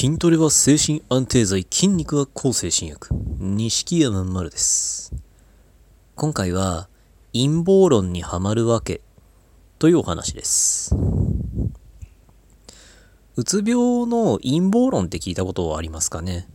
[0.00, 3.08] 筋トレは精神安定剤、筋肉は抗精神薬。
[3.38, 5.12] 錦山丸です。
[6.14, 6.88] 今回は
[7.34, 9.02] 陰謀論にはまるわけ
[9.78, 10.96] というお話です。
[13.36, 16.48] うつ病の陰謀論って聞いたことはありますかね、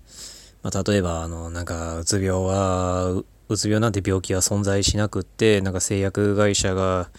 [0.63, 7.11] まあ、例えば、あの、なんか、うつ病は、ううつ病なんて病気は存在しなくって、なんか製薬会社が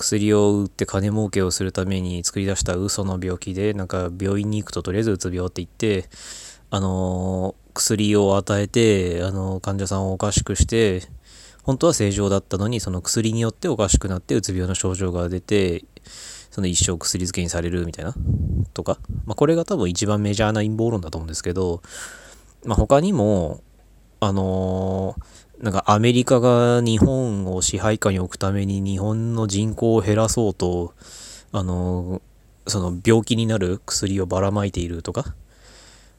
[0.00, 6.08] 薬を売って金儲けをするために作り出した嘘の病気で、なんか病院に行くととりあえずうつ病って言って、
[6.70, 11.02] あの薬を与えて、あの患者さんをおかしくして、
[11.64, 15.84] 本当は正常だったのに、その薬によっておかしくなってうつ病の症状が出て、
[16.50, 18.14] その一生薬漬けにされるみたいな、
[18.72, 18.98] とか。
[19.26, 21.82] まあ、これが多分一番メジャーな陰謀論だと思うんですけど、
[22.64, 23.60] まあ、他にも、
[24.20, 30.94] あのーなんかアメリカが日本を支配下に置くために日本の人口を減らそうと、
[31.52, 32.22] あの
[32.66, 35.34] その病気になる薬をばらまいているとか、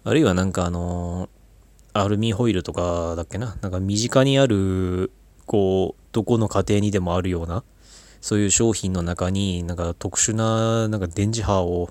[0.04, 1.28] あるいはなんかあの
[1.94, 5.12] アルミホイルとかだっけな、なんか身近にある、
[5.46, 7.64] こう、どこの家庭にでもあるような、
[8.22, 11.90] そういう商品の中になんか特殊ななんか電磁波を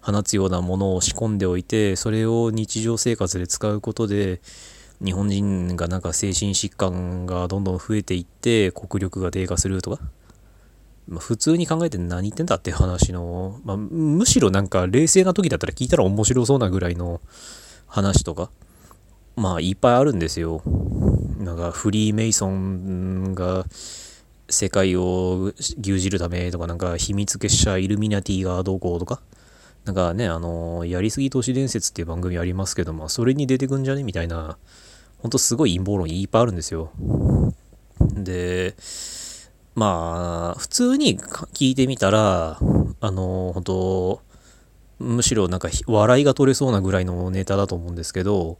[0.00, 4.40] 放つようなものを仕込んでおいて、それを日常生活で使うことで、
[5.04, 10.02] 日本人がなんか精神疾患がどんどん増えていって国力が低下するとか、
[11.06, 17.20] まあ、普通に考えて何言ってんだって話の、まあ、むしろなんか冷静な時だったら聞いたら面白そうなぐらいの
[17.86, 18.50] 話とか
[19.36, 20.62] まあいっぱいあるんですよ。
[21.38, 23.64] なんかフリーメイソンが
[24.50, 29.20] 世界を牛耳るためとかなんか秘密結社イルミナティがどうこうとか。
[29.88, 34.02] なんかねあのやりすぎ都市伝説っていう番組ありますけどもそれに出てくんじゃね？
[34.02, 34.58] みたいな
[35.18, 36.92] ほんとすごい陰謀論いっぱいあるんですよ。
[38.14, 38.76] で、
[39.74, 42.58] まあ、普通に聞いてみたら、
[43.00, 44.22] あの、本当
[45.00, 48.58] むしろなんか笑いが取れそうなぐらいのネタだと思うんですけど、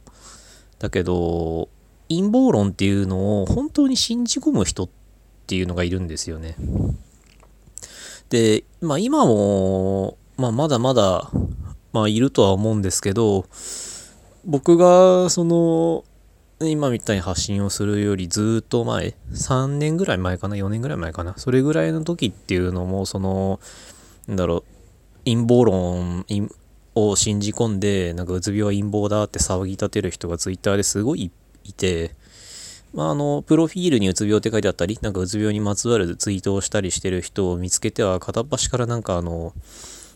[0.79, 1.69] だけど、
[2.09, 4.89] 陰謀論っていうのを本当に信じ込む人っ
[5.47, 6.55] ていうのがいるんですよね。
[8.29, 11.29] で、まあ今も、まあまだまだ、
[11.91, 13.45] まあいるとは思うんですけど、
[14.45, 16.05] 僕がその
[16.61, 23.59] 今みたいに発信をするよりずっと前3年ぐらい前かな4年ぐらい前かなそれぐらいの時っていうのもその
[24.27, 24.63] なんだろう
[25.25, 26.25] 陰謀論
[26.95, 31.31] を信じ込んでなんかうつ病は陰謀だって騒ぎ立てる人がツイッターですごい
[31.63, 32.15] いて
[32.91, 39.53] まあ、あのプロフィールにうつ病って書いてあったりなんかうつ病にまつわるツイートをしたりしてる人を見つけては片っ端からなんかあの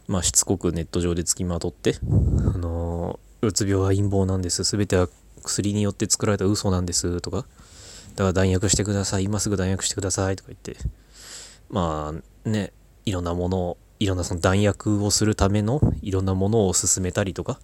[0.08, 4.64] まあしつこくネット上でつきまとってあのうつ病は陰謀なんです。
[4.64, 5.08] 全ては
[5.44, 7.46] 薬によって作られた嘘なんですとか。
[8.16, 9.24] だから弾薬してください。
[9.24, 10.78] 今すぐ弾薬してくださいとか言って。
[11.70, 12.14] ま
[12.46, 12.72] あね
[13.06, 17.60] いろんなものをいろんなその弾薬をするためのいろんなものを進めたりとか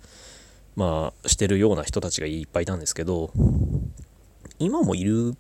[0.76, 3.32] まあしてるような人たちがいっぱいいたんですけど
[4.58, 5.36] 今もいる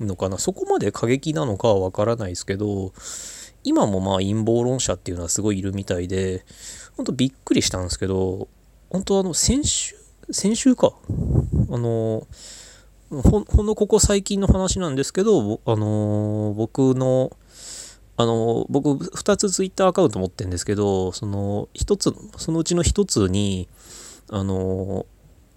[0.00, 0.38] のかな？
[0.38, 2.92] そこまで過激なのかはわからないですけど
[3.66, 6.44] 今もまあ陰謀論者っていうのはすごいいるみたいで
[6.96, 8.48] ほんとびっくりしたんですけど
[8.90, 9.96] 本当あの先週
[10.30, 10.92] 先週か。
[11.68, 12.26] あの
[13.10, 17.36] ほほんのここ最近の話なんですけどあの僕の
[18.16, 23.68] あの僕2つツイッターアカウント持ってるんですけどその1つそのうちの1つに
[24.30, 25.06] あの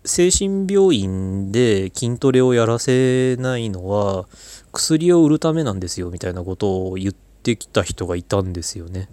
[0.06, 4.28] 精神病院で筋トレをやらせないのは
[4.72, 9.10] 薬を売るためなんですよみたいなことを言ってきた人がいたんですよね。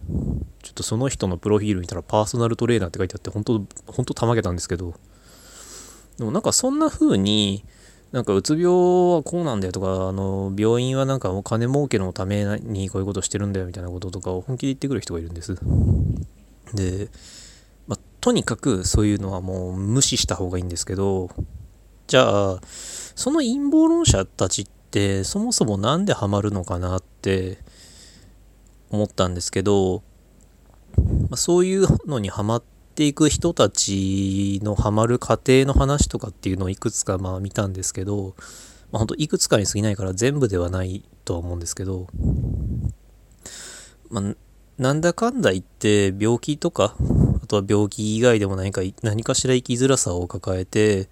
[0.62, 4.94] ちょっとその人のプロフィール見たらパーソナルトレーナーって書いてあって本当本当たまげたんですけど。
[6.18, 7.64] でもなんかそんな風に
[8.12, 15.56] なんかうつ病はこうなんだよとかあの病院はなんかお金儲けのためにこういうことしてるんだよみたいなこととかを本気で言ってくる人がいるんです。
[16.72, 17.08] で、
[17.86, 21.30] まあ、とにかくそういうのはもう無視した方がいいんですけど
[22.06, 27.58] じゃあその陰謀論者たちってそもそもなんでハマるのかなって
[28.96, 30.02] 思ったんですけど、
[30.96, 32.62] まあ、そういうのにハマっ
[32.94, 38.34] ていく人たちのハマる過程の話とかっていうのをいくつかまあ見たんですけど、
[38.90, 42.06] まあ、本当いくつかに過ぎないから全部ではないとは思うんですけど、
[44.10, 44.34] まあ、
[44.78, 46.96] なんだかんだ言って病気とか
[47.42, 51.08] あとは病気以外でも何か何かしら生きづらさを抱えて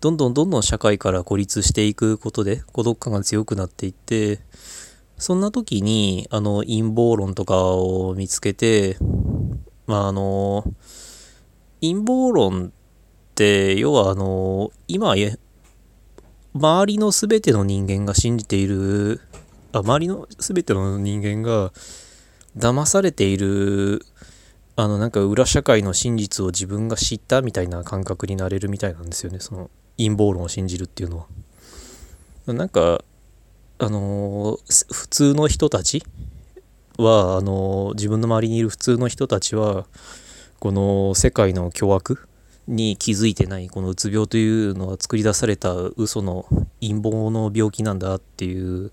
[0.00, 4.40] どんどんどんどん社会から孤立していくことで孤独感が強くなっていって
[5.22, 8.96] そんな時にあの陰謀論とかを見つけて
[9.86, 10.64] まああの
[11.80, 12.70] 陰謀論っ
[13.36, 15.14] て要はあの今
[16.54, 19.20] 周りの全ての人間が信じている
[19.70, 21.72] あ周りの全ての人間が
[22.56, 24.04] 騙されている
[24.74, 31.26] あのなんか裏社会の真実を自分が知ったみたいな感覚になれるみたいなんですよねその陰謀論を信じるっていうのは。
[32.52, 33.04] なんか
[33.84, 34.60] あの
[34.92, 36.04] 普通の人たち？
[36.98, 39.86] はあの自分の周りにいる普通の人たちは
[40.60, 42.28] この世界の巨悪
[42.68, 46.46] に気づいてないこのうつ病というのは作り出された嘘の
[46.80, 48.92] 陰謀の病気なんだっていう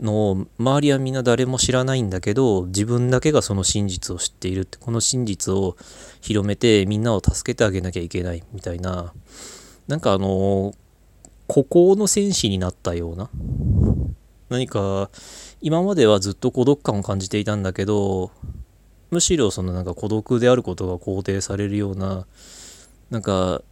[0.00, 5.76] のを周りはみんな誰も知らないんだけど自分だけがその真実を知っているってこの真実を
[6.20, 9.12] 広めてみんなを助けてあげなきゃいけないみたいな
[9.86, 10.74] なんかあの
[11.46, 13.28] 孤高の戦士になったような
[14.48, 15.10] 何か
[15.60, 18.30] 今まではずっと孤独感を感じていたんだけど
[19.10, 22.26] むしろそのなんか孤独であることが肯定されるような
[23.10, 23.62] なんか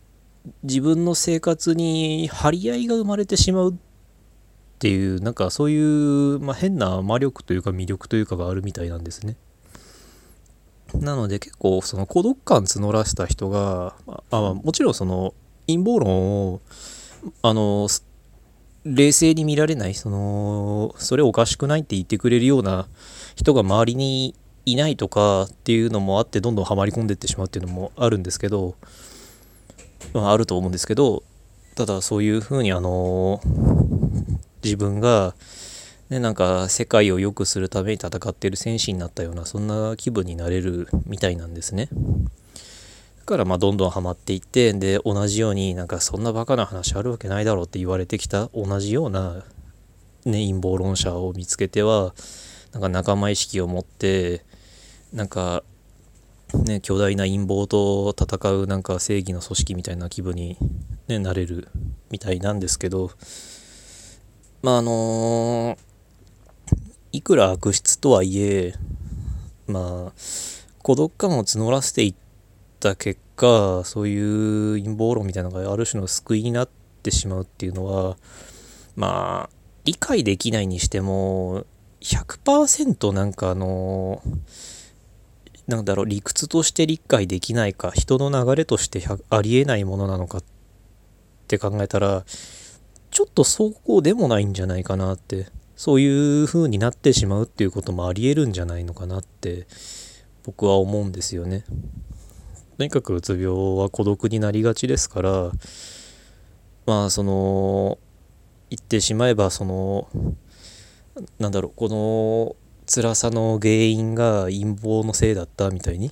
[0.63, 3.75] 自分の生活に張り合いが生まれてしまうっ
[4.79, 9.37] ていうなんかそういう、まあ、変な魔力というか魅力というかがあるみたいなんですね。
[10.95, 15.35] なので結構その孤独感募らせた人がああもちろんその
[15.67, 16.61] 陰謀論を
[17.43, 17.89] あの
[18.95, 22.89] 冷静に見られないそのそれおかしくないって言ってくれるような
[23.37, 28.75] 人が周りにいないとかっていうのもあってどんどんはまり込んでいってしまうっていうのもあるんですけど、
[30.13, 31.23] まあ、あると思うんですけど
[31.75, 33.41] ただそういうふうにあの
[34.63, 35.35] 自分が
[36.11, 41.89] ねなんか世界を良くするために戦っている戦士になったようなそんな気分になれるみたいなんですね。
[43.29, 49.45] からまあどんどんハマっていってで同じようになんかそんなバカな話あるわけないだろうって言われてきた同じような、
[50.25, 52.15] ね、陰謀論者を見つけては
[52.73, 54.45] なんか仲間意識を持って
[55.13, 55.63] なんか
[56.55, 60.57] ね巨大な陰謀と戦うなんか正義の組織みたいな気分に、
[61.07, 61.69] ね、なれる
[62.11, 63.11] みたいなんですけど
[64.63, 65.77] まああの
[67.13, 68.73] いくら悪質とはいえ
[69.67, 70.13] まあ
[70.83, 72.28] 孤独感を募らせていって
[72.79, 76.69] た結果そういう陰謀論みたいなのがある種の救いになっ
[77.03, 78.17] てしまうっていうのは
[78.97, 79.51] まあ
[79.85, 81.65] 理解できないにしても
[82.01, 84.23] 100%なんかあの
[85.67, 90.45] なんだろう理屈として理解できないか人の流れとしてありえないものなのかっ
[91.47, 92.25] て考えたら
[93.11, 99.67] ちょっとそうでもないんじゃないかなってそういう風になってしまうっていうこともありえるんじゃないのかなって
[100.45, 101.65] 僕は思うんですよね。
[102.79, 105.51] とにかくうつ病は孤独になりがちですから
[106.87, 107.99] まあその
[108.71, 110.09] 言ってしまえばその
[111.41, 112.55] なんだろうこの
[112.87, 116.09] 辛さの原因が陰謀のせいだったみたいに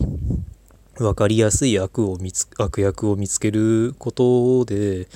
[0.97, 5.07] 分かりやすい悪を見つ悪役を見つけることで、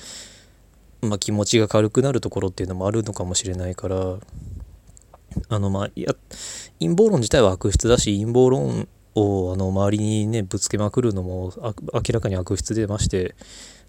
[1.01, 4.15] まあ、気持ちが軽くなるところっていうのもあるのかもしれないから
[5.49, 6.15] あのまあいや
[6.79, 11.53] 陰謀論自体は悪質だし陰謀論をあの周りにねぶつけまくるのも
[11.93, 13.35] 明らかに悪質でまして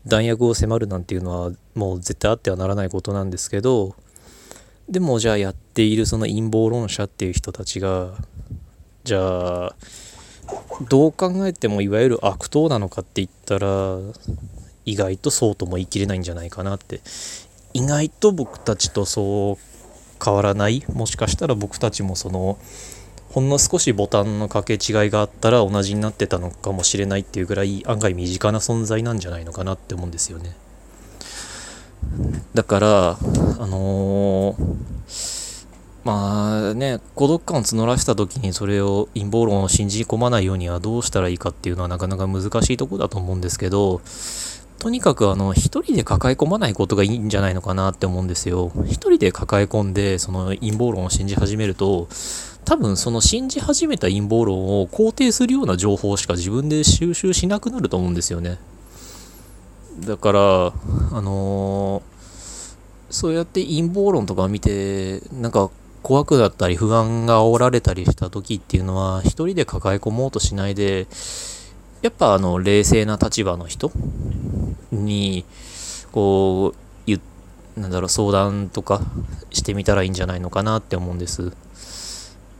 [0.07, 3.95] 弾薬を迫るなんていうのはもう絶対あってはならないことなんですけど
[4.89, 8.15] でもじゃあやっているその陰謀論者っていう人たちが
[9.05, 9.77] じゃあ
[10.89, 13.99] どう考えてもいわゆる悪党なのかって言ったら
[14.85, 17.01] 意外とそうとも言い切れないんじゃないかなって。
[17.75, 19.59] 意外と僕たちとそう
[20.23, 20.85] 変わらない？
[20.93, 22.59] もしかしたら僕たちもその
[23.33, 30.55] ほんの少しボタンの掛け違いがあったら同じになってたのかもしれないっていうぐらい案外身近な存在なんじゃないのかなって思うんですよね。
[32.53, 35.67] だからあのー、
[36.05, 44.03] まあね孤独感を募らせた時にそれを陰謀論を信じ込まないようにはどうしたらいいかっていうのはなかなか難しいとこだと思うんですけど
[44.83, 48.73] とにかくあの一人で抱え込まないことがいいんじゃないのかなって思うんですよ。
[48.85, 52.09] 一人で抱え込んでその陰謀論を信じ始めると
[52.65, 58.59] 多分その信じ始めた陰謀論を肯定するような情報しか自分で収集しなくなると思うんですよね。
[60.01, 60.73] だからあ
[61.21, 62.03] のー、
[63.09, 65.71] そうやって陰謀論とか見てなんか
[66.03, 71.07] 怖くなったり不安が煽られたりした時っていうのは一人で抱え込もうとしないで
[72.01, 73.93] やっぱあの冷静な立場の人
[74.93, 75.45] に
[76.13, 76.83] こう
[77.77, 79.01] なんだろう相談とか
[79.51, 81.53] してみたらいいんじゃないのかなって思うんです。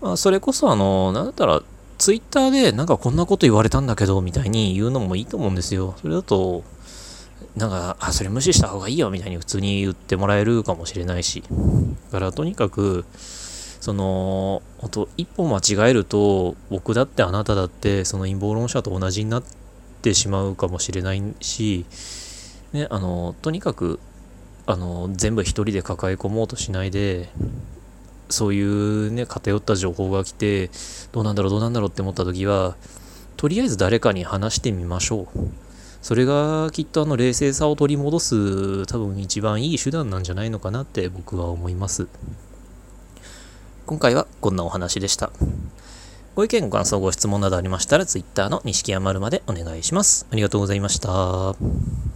[0.01, 1.63] まあ、それこそあのなんだったら
[1.99, 5.95] ツイッターでなんかこんなこと言われたんだけどみたいに言うのもいいと思うんですよ。
[6.01, 6.65] それだと
[7.57, 11.43] なんか、あ、それ無視した方がいいよみたいに普通に言ってもらえるかもしれないし。
[12.11, 13.05] だからとにかく、
[13.81, 19.43] その、本当一歩間違えると、僕だってあなただって、その陰謀論者と同じになっ
[20.01, 21.85] てしまうかもしれないし、
[22.73, 24.01] ね、あの、とにかく、
[24.67, 27.29] あの、全部一人で抱え込もうとしないで、
[28.29, 30.71] そういうね、偏った情報が来て、
[31.13, 32.77] どうなんだろう、どうなんだろうって思った時は、
[33.37, 35.27] とりあえず誰かに話してみましょう。
[36.03, 42.09] それがきっとあの冷静さを取り戻す多分一番いい手段なんじゃないのかなって僕は思います。
[43.87, 45.31] 今回はこんなお話でした。
[46.35, 50.27] ご意見、ご感想、ご質問などありましたら Twitter の錦山丸までお願いします。
[50.33, 52.03] ありがとうございました。